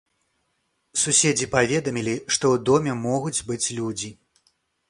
[1.01, 4.09] Суседзі паведамілі, што ў доме могуць быць людзі.